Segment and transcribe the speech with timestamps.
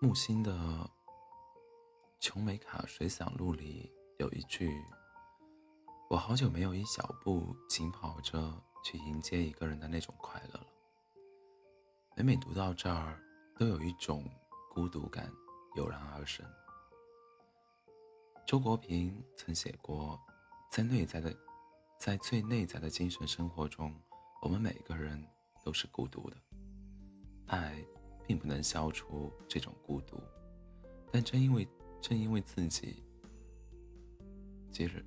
[0.00, 0.52] 木心的
[2.20, 4.70] 《琼美卡水响录》里有一句
[6.10, 8.52] ：“我好久没有一小步紧跑着
[8.84, 10.66] 去迎接一个人的那种快乐了。”
[12.16, 13.18] 每每读到这儿，
[13.58, 14.28] 都有一种
[14.70, 15.32] 孤独感
[15.76, 16.44] 油然而生。
[18.46, 20.20] 周国平曾写过，
[20.70, 21.34] 在内在的，
[21.98, 23.94] 在最内在的精神生活中，
[24.42, 25.26] 我们每个人
[25.64, 26.36] 都是孤独的。
[27.46, 27.82] 爱。
[28.26, 30.20] 并不能消除这种孤独，
[31.12, 31.66] 但正因为
[32.00, 33.02] 正因为自己
[34.70, 35.02] 接着，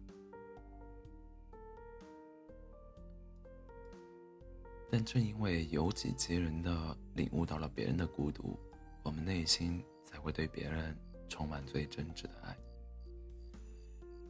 [4.89, 8.57] 但正因为由己及人的领悟到了别人的孤独，
[9.03, 12.57] 我们内心才会对别人充满最真挚的爱。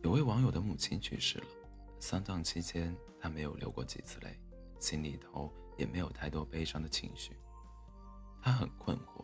[0.03, 1.47] 有位网友的母亲去世了，
[1.99, 4.39] 丧葬期间他没有流过几次泪，
[4.79, 7.33] 心里头也没有太多悲伤的情绪。
[8.41, 9.23] 他很困惑，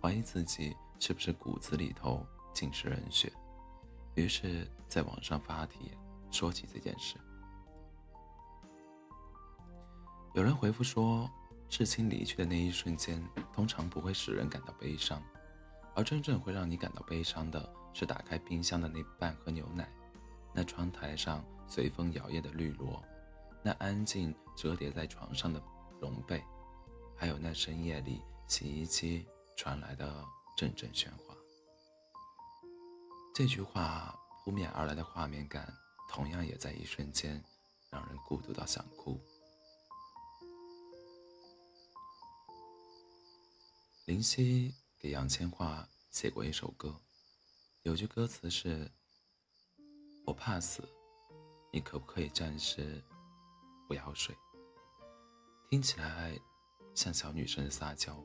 [0.00, 3.32] 怀疑自己是不是骨子里头尽是人血，
[4.14, 5.96] 于是在网上发帖
[6.30, 7.16] 说起这件事。
[10.34, 11.30] 有人回复说，
[11.68, 15.22] 至亲离去的那一瞬间，通常不会使人感到悲伤，
[15.94, 19.88] 而真正会让你感到悲伤的是打开冰箱的那半盒牛奶，
[20.52, 23.02] 那窗台上随风摇曳的绿萝，
[23.62, 25.62] 那安静折叠在床上的
[26.00, 26.42] 绒被，
[27.16, 28.20] 还有那深夜里。
[28.48, 30.24] 洗衣机传来的
[30.56, 31.36] 阵阵喧哗，
[33.34, 35.76] 这句话扑面而来的画面感，
[36.08, 37.44] 同样也在一瞬间
[37.90, 39.20] 让人孤独到想哭。
[44.04, 47.00] 林夕给杨千嬅写过一首歌，
[47.82, 48.90] 有句歌词是
[50.24, 50.88] ：“我怕死，
[51.72, 53.02] 你可不可以暂时
[53.88, 54.34] 不要睡？”
[55.68, 56.38] 听起来
[56.94, 58.24] 像小女生撒娇。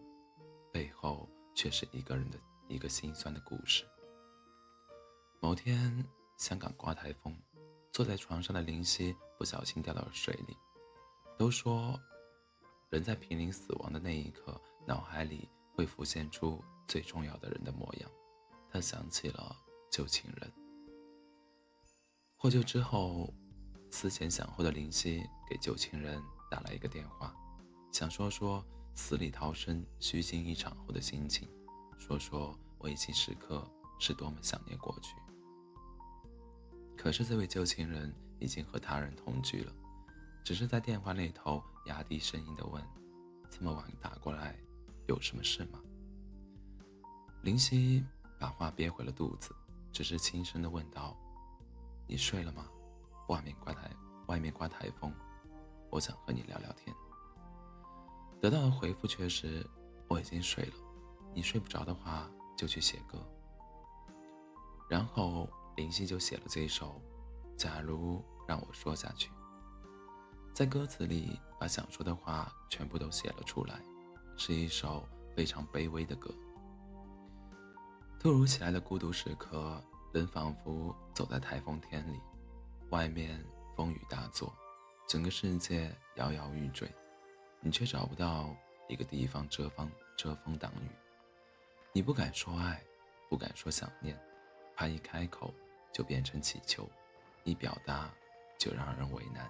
[0.72, 3.86] 背后却是一个人的一个心酸的故事。
[5.40, 6.06] 某天，
[6.38, 7.38] 香港刮台风，
[7.92, 10.56] 坐在床上的林夕不小心掉到了水里。
[11.38, 12.00] 都说，
[12.90, 18.10] 人在濒临死亡的那一刻，脑海里会浮现出最重要的人的模样。
[18.72, 19.56] 他想起了
[19.90, 20.52] 旧情人。
[22.38, 23.34] 获救之后，
[23.92, 27.36] 思前想后的林夕给旧情人打了一个电话，
[27.92, 28.64] 想说说。
[28.94, 31.48] 死里逃生、虚惊一场后的心情，
[31.98, 33.70] 说说危急时刻
[34.00, 35.16] 是多么想念过去。
[36.98, 39.74] 可是这位旧情人已经和他人同居了，
[40.44, 42.84] 只是在电话那头压低声音的问
[43.50, 44.56] ：“这么晚打过来，
[45.08, 45.80] 有什么事吗？”
[47.42, 48.06] 林夕
[48.40, 49.56] 把话憋回了肚子，
[49.92, 51.18] 只是轻声的问道
[52.08, 52.68] ：“你睡了吗？
[53.30, 53.90] 外面刮台，
[54.28, 55.12] 外面刮台风，
[55.90, 56.96] 我想和你聊聊天。”
[58.42, 59.64] 得到的回复却是
[60.10, 60.74] ：“我已经睡了，
[61.32, 63.24] 你睡不着的话就去写歌。”
[64.90, 65.48] 然后
[65.78, 67.00] 林夕就写了这首
[67.56, 69.30] 《假如让我说下去》，
[70.52, 73.80] 在歌词里把想说的话全部都写了出来，
[74.36, 76.34] 是一首非常卑微的歌。
[78.20, 79.80] 突如其来的孤独时刻，
[80.14, 82.20] 人仿佛走在台风天里，
[82.90, 83.44] 外面
[83.78, 84.52] 风雨大作，
[85.08, 86.92] 整个世界摇摇欲坠。
[87.64, 88.56] 你却找不到
[88.90, 90.90] 一个地方遮风遮风挡雨，
[91.94, 92.82] 你不敢说爱，
[93.30, 94.20] 不敢说想念，
[94.76, 95.54] 怕一开口
[95.94, 96.90] 就变成乞求，
[97.44, 98.12] 一表达
[98.58, 99.48] 就让人为难。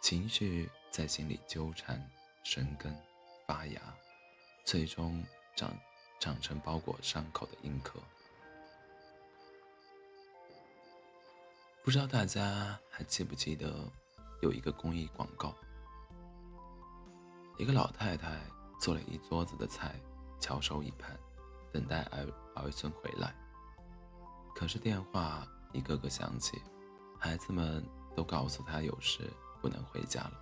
[0.00, 2.04] 情绪在心里纠缠、
[2.42, 2.92] 生根、
[3.46, 3.80] 发芽，
[4.64, 5.72] 最终长
[6.18, 8.00] 长成包裹伤口的硬壳。
[11.84, 13.88] 不知道大家还记不记得
[14.42, 15.56] 有一个公益广告？
[17.62, 18.40] 一个老太太
[18.80, 19.94] 做了一桌子的菜，
[20.40, 21.16] 翘首以盼，
[21.70, 23.32] 等待儿儿孙回来。
[24.52, 26.60] 可是电话一个个响起，
[27.20, 27.86] 孩子们
[28.16, 30.32] 都告诉她有事不能回家了。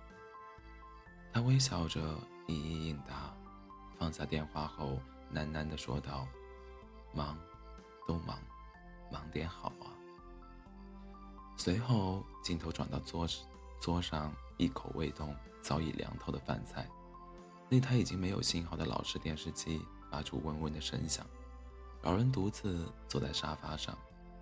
[1.31, 2.01] 她微笑着
[2.47, 3.31] 一一应答，
[3.99, 4.99] 放下电话后
[5.31, 6.27] 喃喃地说道
[7.13, 7.37] ：“忙，
[8.07, 8.39] 都忙，
[9.11, 9.93] 忙点好啊。”
[11.55, 13.43] 随后镜头转到桌子
[13.79, 16.89] 桌上一口未动、早已凉透的饭菜。
[17.73, 21.25] 那台已经没有信号的老式电视机发出嗡嗡的声响，
[22.01, 23.97] 老人独自坐在沙发上，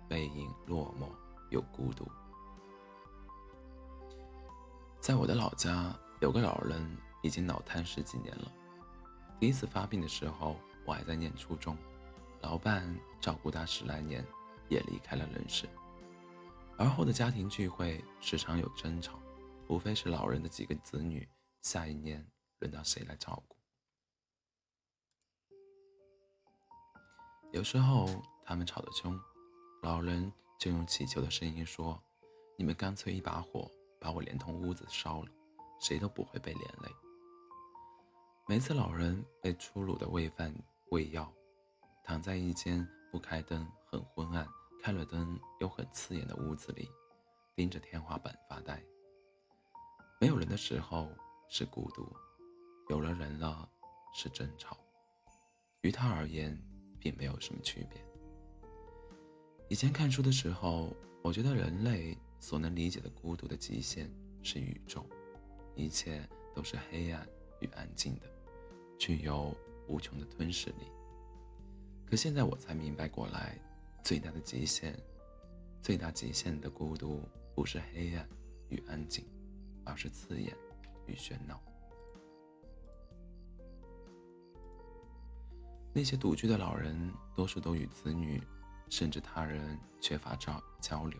[0.08, 1.06] 背影落寞
[1.50, 2.10] 又孤独。
[5.00, 6.84] 在我的老家，有个老人
[7.22, 8.50] 已经脑瘫十几年了。
[9.38, 11.78] 第一次发病的时候，我还在念初中，
[12.40, 12.84] 老伴
[13.20, 14.26] 照顾他十来年，
[14.68, 15.68] 也离开了人世。
[16.76, 19.20] 而后的家庭聚会时常有争吵，
[19.68, 21.28] 无非是老人的几个子女
[21.62, 22.26] 下一年。
[22.60, 23.56] 轮到谁来照顾？
[27.52, 28.06] 有时候
[28.44, 29.18] 他们吵得凶，
[29.82, 32.00] 老人就用乞求的声音说
[32.56, 33.68] ：“你们干脆一把火
[33.98, 35.28] 把我连同屋子烧了，
[35.80, 36.88] 谁都不会被连累。”
[38.46, 40.54] 每次老人被粗鲁的喂饭
[40.90, 41.32] 喂药，
[42.04, 44.46] 躺在一间不开灯、很昏暗、
[44.82, 46.88] 开了灯又很刺眼的屋子里，
[47.54, 48.82] 盯着天花板发呆。
[50.20, 51.08] 没有人的时候
[51.48, 52.12] 是孤独，
[52.90, 53.70] 有了人了
[54.12, 54.76] 是争吵。
[55.82, 56.60] 于他而言，
[56.98, 58.04] 并没有什么区别。
[59.68, 60.92] 以前看书的时候，
[61.22, 64.10] 我觉得人类所能理解的孤独的极限
[64.42, 65.06] 是宇宙，
[65.76, 67.24] 一切都是黑暗
[67.60, 68.26] 与安静的。
[68.98, 69.56] 具有
[69.86, 70.90] 无穷的吞噬力。
[72.04, 73.56] 可现在我才明白过来，
[74.02, 74.98] 最大的极限，
[75.80, 77.22] 最大极限的孤独，
[77.54, 78.28] 不是黑暗
[78.68, 79.24] 与安静，
[79.84, 80.52] 而是刺眼
[81.06, 81.62] 与喧闹。
[85.92, 88.40] 那些独居的老人，多数都与子女，
[88.88, 91.18] 甚至他人缺乏交交流，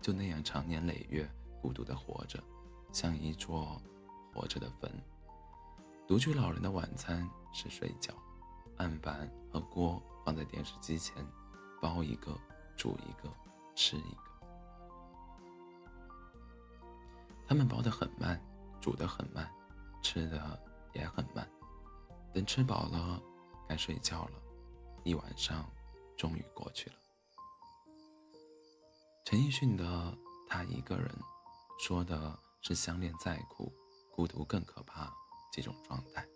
[0.00, 1.30] 就那样长年累月
[1.60, 2.42] 孤独的活着，
[2.92, 3.80] 像一座
[4.32, 4.90] 活着的坟。
[6.08, 8.14] 独居老人的晚餐是睡觉，
[8.78, 11.14] 案板和锅放在电视机前，
[11.82, 12.38] 煲一个，
[12.76, 13.30] 煮一个，
[13.74, 14.22] 吃一个。
[17.46, 18.40] 他们煲得很慢，
[18.80, 19.48] 煮得很慢，
[20.02, 20.58] 吃的
[20.94, 21.46] 也很慢。
[22.32, 23.22] 等吃饱了，
[23.68, 24.42] 该睡觉了，
[25.04, 25.68] 一晚上
[26.16, 26.96] 终于过去了。
[29.24, 29.84] 陈奕迅的
[30.48, 31.08] 《他一个人》
[31.84, 33.72] 说的是相恋再苦，
[34.12, 35.12] 孤独更可怕。
[35.52, 36.28] 这种状态，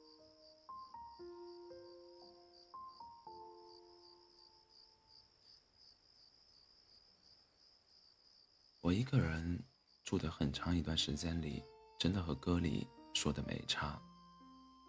[8.81, 9.63] 我一个人
[10.03, 11.63] 住的很长一段时间里，
[11.99, 14.01] 真的和歌里说的没差。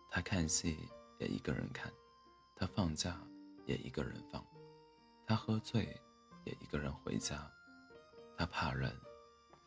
[0.09, 0.77] 他看戏
[1.19, 1.91] 也一个人看，
[2.61, 3.19] 他放假
[3.65, 4.45] 也一个人放，
[5.25, 5.99] 他喝醉
[6.45, 7.51] 也一个人回家，
[8.37, 8.95] 他怕人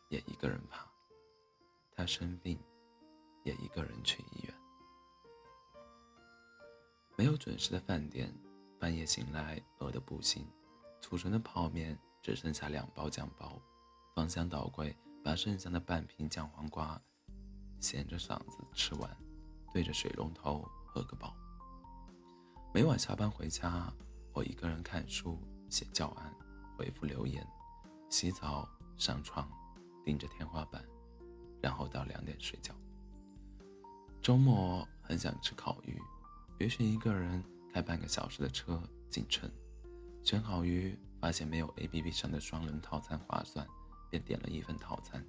[0.07, 0.89] 也一个人怕，
[1.93, 2.57] 他生病。
[3.43, 4.55] 也一个人去医院，
[7.15, 8.33] 没有准时的饭点，
[8.79, 10.51] 半夜醒来饿得不行，
[10.99, 13.61] 储存的泡面只剩下两包酱包，
[14.15, 16.99] 翻箱倒柜把剩下的半瓶酱黄瓜，
[17.79, 19.15] 咸着嗓子吃完，
[19.71, 21.35] 对着水龙头喝个饱。
[22.75, 23.89] 每晚下班回家，
[24.33, 25.39] 我一个人看书、
[25.69, 26.29] 写教案、
[26.75, 27.41] 回复留言、
[28.09, 28.67] 洗澡、
[28.97, 29.49] 上床，
[30.03, 30.83] 盯着天花板，
[31.61, 32.75] 然后到两点睡觉。
[34.21, 35.97] 周末很想吃烤鱼，
[36.57, 37.41] 于是一个人
[37.73, 39.49] 开半个小时的车进城，
[40.21, 43.65] 选好鱼，发现没有 APP 上的双人套餐划算，
[44.09, 45.25] 便点了一份套餐。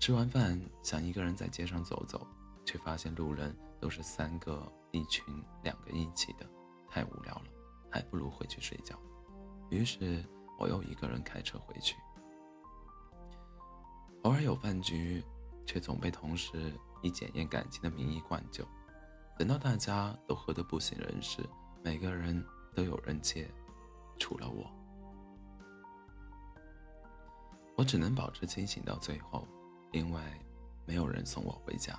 [0.00, 2.26] 吃完饭想一个人在街上走走，
[2.64, 5.24] 却发现路人都是三个一群、
[5.62, 6.46] 两个一起的，
[6.88, 7.44] 太无聊了，
[7.90, 8.98] 还不如回去睡觉。
[9.70, 10.24] 于是
[10.58, 11.96] 我又一个人开车回去。
[14.22, 15.22] 偶尔有饭局，
[15.66, 16.72] 却总被同事。
[17.02, 18.66] 以检验感情的名义灌酒，
[19.38, 21.46] 等到大家都喝得不省人事，
[21.82, 22.42] 每个人
[22.74, 23.46] 都有人借，
[24.18, 24.64] 除了我。
[27.76, 29.46] 我只能保持清醒到最后，
[29.92, 30.20] 因为
[30.86, 31.94] 没有人送我回家。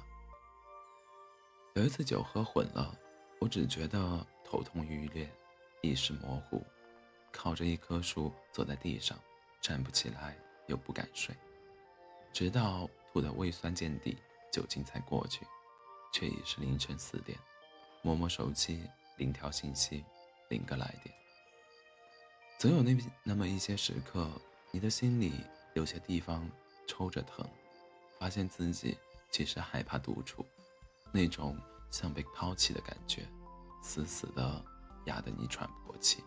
[1.76, 2.98] 有一次酒喝混了，
[3.38, 5.30] 我只觉得头痛欲裂，
[5.82, 6.66] 意识模糊，
[7.34, 9.20] 靠着一棵树坐在地上，
[9.60, 11.36] 站不起来又不敢睡，
[12.32, 14.18] 直到吐得胃酸见底。
[14.54, 15.46] 酒精才过去，
[16.14, 17.38] 却已是凌晨四点。
[18.02, 20.02] 摸摸手机，零条信息，
[20.48, 21.14] 零个来电。
[22.58, 24.30] 总有那那么一些时刻，
[24.72, 25.34] 你的心里
[25.74, 26.50] 有些地方
[26.88, 27.46] 抽着疼，
[28.18, 28.98] 发现自己
[29.30, 30.46] 其实害怕独处，
[31.16, 31.58] 那种
[31.90, 33.26] 像被抛弃的感觉，
[33.82, 34.62] 死死的
[35.06, 36.22] 压得你喘不过气。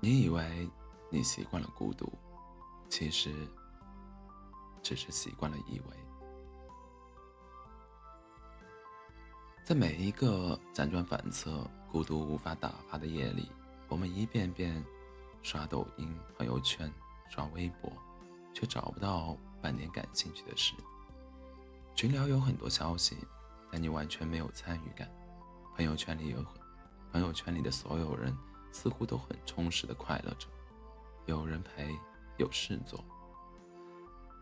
[0.00, 0.70] 你以为
[1.10, 2.12] 你习惯了孤独，
[2.88, 3.34] 其实。
[4.80, 5.96] 只是习惯了以为，
[9.64, 13.50] 在每一个辗转反侧、孤独无法打发的夜里，
[13.88, 14.82] 我们一遍遍
[15.42, 16.90] 刷抖音、朋友圈、
[17.28, 17.92] 刷微博，
[18.54, 20.72] 却找不到半点感兴趣的事。
[21.98, 23.16] 群聊有很多消息，
[23.72, 25.10] 但你完全没有参与感。
[25.74, 26.54] 朋友圈里有很
[27.10, 28.32] 朋友圈里的所有人
[28.70, 30.46] 似乎都很充实的快乐着，
[31.26, 31.98] 有人陪，
[32.36, 33.04] 有事做。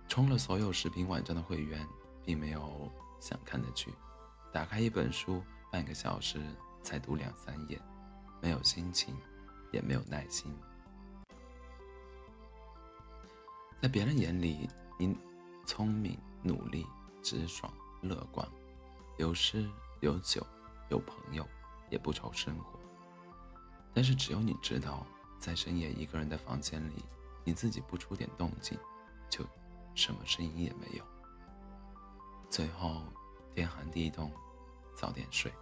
[0.07, 1.89] 充了所有视频网站的会员，
[2.27, 3.91] 并没有想看的剧。
[4.53, 6.39] 打开一本书，半个小时
[6.83, 7.81] 才读两三页，
[8.43, 9.17] 没有心情，
[9.73, 10.55] 也没有耐心。
[13.81, 15.17] 在别人眼里，你
[15.65, 16.85] 聪明、努力、
[17.27, 18.49] 直爽、乐观，
[19.17, 19.69] 有诗
[19.99, 20.47] 有酒
[20.91, 21.45] 有朋友，
[21.91, 22.79] 也不愁生活。
[23.93, 25.05] 但是只有你知道，
[25.41, 27.05] 在深夜一个人的房间里，
[27.43, 28.79] 你自己不出点动静，
[29.29, 29.45] 就
[29.97, 31.05] 什么声音也没有。
[32.49, 33.03] 最后
[33.57, 34.31] 天寒地冻，
[34.95, 35.53] 早点睡。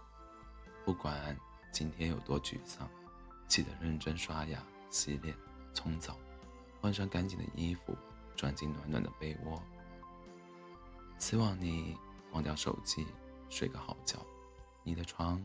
[0.85, 1.35] 不管
[1.71, 2.87] 今天有多沮丧，
[3.47, 5.35] 记得认真刷牙、洗脸、
[5.73, 6.15] 冲澡，
[6.79, 7.97] 换上干净的衣服，
[8.35, 9.59] 钻进暖暖的被窝。
[11.17, 11.97] 希望你
[12.31, 13.07] 忘掉手机，
[13.49, 14.19] 睡个好觉，
[14.83, 15.41] 你的床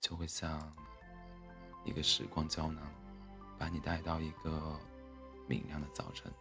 [0.00, 0.74] 就会像
[1.84, 2.82] 一个时光胶囊，
[3.58, 4.78] 把你带到一个
[5.46, 6.32] 明亮的早晨。